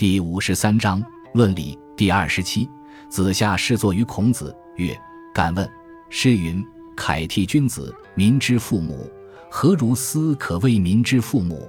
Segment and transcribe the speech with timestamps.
[0.00, 1.04] 第五十三章
[1.34, 2.66] 论礼第二十七。
[3.10, 4.98] 子夏侍坐于孔子曰
[5.34, 5.70] ：“敢问，
[6.08, 9.12] 诗云：‘凯替君子，民之父母。’
[9.52, 11.68] 何如斯可谓民之父母？”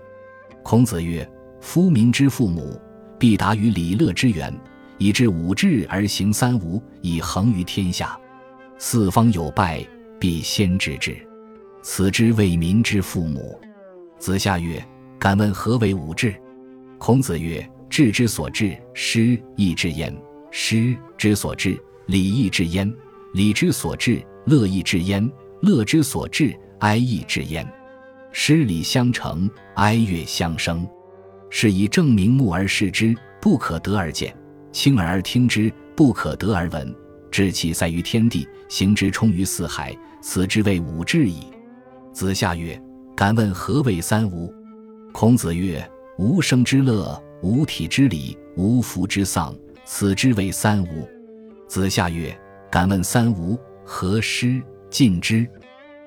[0.64, 2.80] 孔子曰：“夫民之父母，
[3.20, 4.58] 必达于礼乐之源，
[4.98, 8.18] 以致五治而行三无，以恒于天下。
[8.78, 9.86] 四方有败，
[10.18, 11.18] 必先知之。
[11.82, 13.60] 此之谓民之父母。”
[14.18, 14.82] 子夏曰
[15.20, 16.34] ：“敢问何为五治？”
[16.98, 17.70] 孔子曰。
[17.92, 20.14] 治之所至，失义之焉；
[20.50, 22.90] 失之所至，礼义之焉；
[23.34, 25.30] 礼之所至，乐义之焉；
[25.62, 27.68] 乐之所至，哀义之焉。
[28.32, 30.88] 诗礼相承，哀乐相生。
[31.50, 34.32] 是以正名目而视之，不可得而见；
[34.72, 36.96] 亲耳而听之，不可得而闻。
[37.30, 41.44] 志其在于天地，行之充于四海，此之谓五志矣。
[42.14, 42.82] 子夏曰
[43.18, 44.50] ：“敢问何谓三无？”
[45.12, 45.86] 孔子曰
[46.18, 51.08] ：“无生之乐。”无体之理，无福之丧，此之谓三无。
[51.68, 52.38] 子夏曰
[52.72, 55.48] ：“敢问三无，何失尽之？”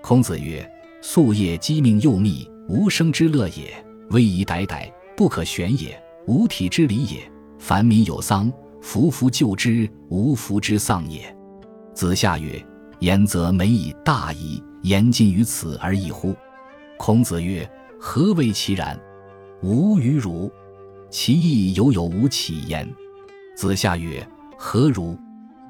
[0.01, 0.65] 孔子曰
[1.03, 3.67] ：“夙夜鸡鸣幼密，无生之乐也；
[4.11, 5.91] 危仪歹歹，不可旋也；
[6.27, 7.21] 无体之理也。
[7.59, 11.35] 凡民有丧，夫妇救之，无福之丧也。”
[11.95, 12.65] 子夏曰
[13.01, 16.33] ：“言则美以，大矣，言尽于此而已乎？”
[16.97, 18.97] 孔子曰：“何为其然？
[19.63, 20.49] 吾与汝。”
[21.17, 22.85] 其意犹有无起焉。
[23.55, 25.17] 子夏曰：“何如？”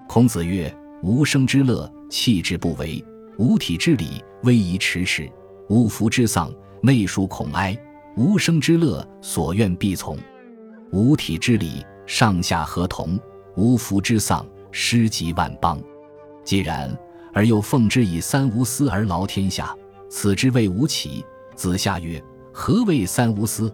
[0.08, 3.04] 孔子曰：“无生之乐，弃之不为；
[3.36, 5.30] 无体之理，威仪迟迟；
[5.68, 6.50] 无福之丧，
[6.80, 7.76] 内属恐哀；
[8.16, 10.16] 无生之乐，所愿必从；
[10.90, 13.18] 无体之礼，上下合同；
[13.54, 15.78] 无福之丧，失及万邦。
[16.42, 16.90] 既然，
[17.34, 19.76] 而又奉之以三无私而劳天下，
[20.08, 21.22] 此之谓无起。”
[21.54, 22.18] 子夏曰
[22.50, 23.70] ：“何谓三无私？”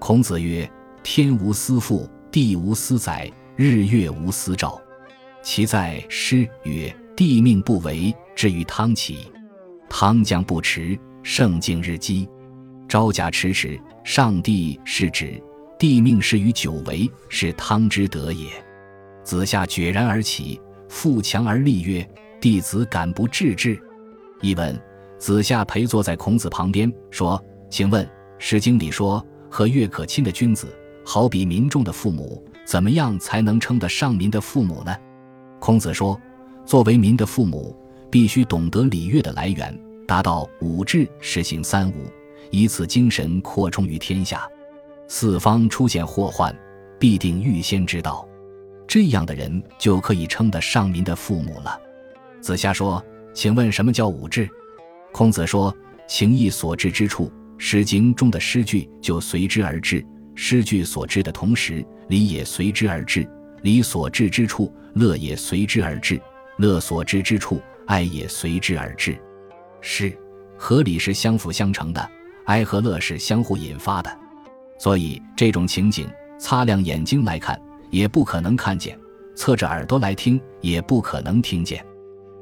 [0.00, 0.68] 孔子曰：
[1.02, 4.80] 天无私父，地无私载，日月无私照。
[5.42, 9.14] 其在诗曰：“地命不为，至于汤起；
[9.88, 12.28] 汤将不迟，圣敬日积。
[12.88, 15.42] 朝甲迟迟，上帝是指
[15.78, 18.48] 地命是于久违，是汤之德也。”
[19.24, 22.08] 子夏决然而起，富强而立曰
[22.40, 23.76] ：“弟子敢不至之？”
[24.40, 24.80] 译文：
[25.18, 28.04] 子夏陪坐在孔子旁边，说：“请问，
[28.38, 30.72] 《诗经》里说和月可亲的君子。”
[31.04, 34.96] 好比民众的父母，怎么样才能称得上民的父母呢？
[35.58, 36.20] 孔子说
[36.64, 37.76] ：“作为民的父母，
[38.10, 41.94] 必须懂得礼乐的来源，达到五治，实行三无，
[42.50, 44.48] 以此精神扩充于天下。
[45.08, 46.56] 四方出现祸患，
[46.98, 48.26] 必定预先知道，
[48.86, 51.80] 这样的人就可以称得上民的父母了。”
[52.40, 54.48] 子夏说：“请问什么叫五治？”
[55.12, 55.74] 孔子说
[56.08, 57.26] ：“情义所至之处，
[57.58, 63.22] 《诗经》中的诗句就随之而至。”诗句所至的同时，礼也随之而至；
[63.62, 66.18] 礼所至之处，乐也随之而至；
[66.58, 69.16] 乐所至之处，哀也随之而至。
[69.80, 70.16] 是
[70.56, 72.10] 和理是相辅相成的，
[72.46, 74.18] 哀和乐是相互引发的。
[74.78, 77.60] 所以这种情景，擦亮眼睛来看
[77.90, 78.98] 也不可能看见，
[79.34, 81.84] 侧着耳朵来听也不可能听见。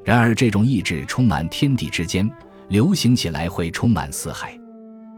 [0.03, 2.29] 然而这种意志充满天地之间，
[2.69, 4.59] 流行起来会充满四海，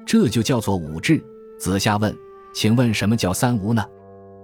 [0.05, 1.23] 这就叫做五志。
[1.59, 2.13] 子夏问。
[2.53, 3.83] 请问什么叫三无呢？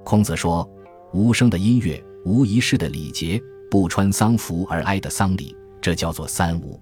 [0.04, 0.68] 孔子说：
[1.14, 3.40] 无声的音乐，无仪式的礼节，
[3.70, 6.82] 不穿丧服而哀的丧礼，这叫做三无。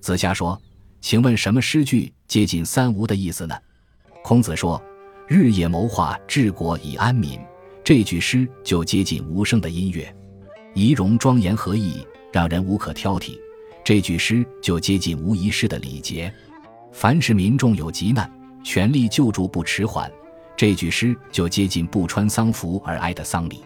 [0.00, 0.60] 子夏说：
[1.00, 3.54] 请问什么诗句接近三无的意思呢？
[4.22, 4.80] 孔子说：
[5.26, 7.40] 日夜谋划治国以安民，
[7.82, 10.14] 这句诗就接近无声的音乐，
[10.74, 13.36] 仪容庄严合意，让人无可挑剔。
[13.82, 16.32] 这句诗就接近无仪式的礼节，
[16.92, 18.30] 凡是民众有急难，
[18.62, 20.08] 全力救助不迟缓。
[20.60, 23.64] 这句诗就接近不穿丧服而哀的丧礼。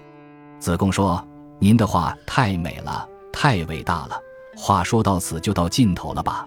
[0.60, 1.20] 子贡说
[1.58, 4.16] ：“您的话太美了，太伟大了。
[4.56, 6.46] 话说到此就到尽头了吧？”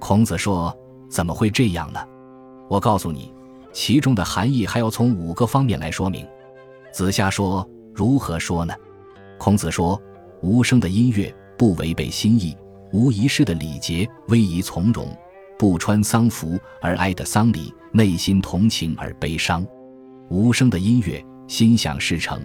[0.00, 0.76] 孔子说
[1.08, 2.00] ：“怎么会这样呢？
[2.68, 3.32] 我告诉你，
[3.72, 6.26] 其中的含义还要从五个方面来说明。”
[6.92, 7.64] 子夏说
[7.94, 8.74] ：“如何说呢？”
[9.38, 9.96] 孔子说
[10.42, 12.56] ：“无声的音乐不违背心意，
[12.92, 15.16] 无仪式的礼节威仪从容，
[15.56, 19.64] 不穿丧服而哀的丧礼，内心同情而悲伤。”
[20.28, 22.38] 无声的音乐，心想事成；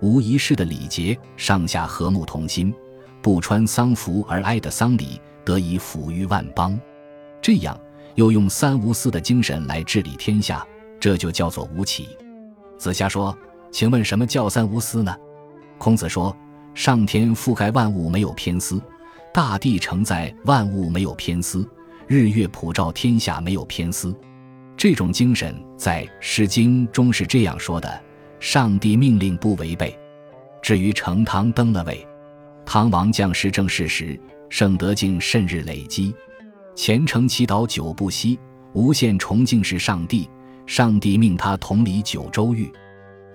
[0.00, 2.72] 无仪式的礼节，上下和睦同心；
[3.20, 6.78] 不穿丧服而哀的丧礼，得以抚育万邦。
[7.42, 7.78] 这样
[8.14, 10.66] 又用三无私的精神来治理天下，
[10.98, 12.08] 这就叫做无起。
[12.78, 13.36] 子夏说
[13.70, 15.14] ：“请问什么叫三无私呢？”
[15.78, 16.34] 孔子说
[16.72, 18.78] ：“上天覆盖万物，没有偏私；
[19.32, 21.62] 大地承载万物，没有偏私；
[22.06, 24.14] 日月普照天下，没有偏私。”
[24.76, 28.02] 这种精神在《诗经》中是这样说的
[28.38, 29.98] ：“上帝命令不违背。
[30.60, 32.06] 至于成汤登了位，
[32.66, 34.20] 汤王将士正事时，
[34.50, 36.14] 圣德敬甚日累积，
[36.74, 38.38] 虔诚祈祷久不息，
[38.74, 40.28] 无限崇敬是上帝。
[40.66, 42.70] 上帝命他统理九州域，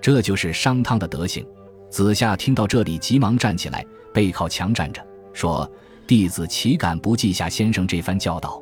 [0.02, 1.46] 这就是商汤的德行。
[1.90, 5.02] 子夏听到这里，急忙站起来，背靠墙站着，
[5.34, 5.70] 说
[6.06, 8.62] ：“弟子岂敢不记下先生这番教导？”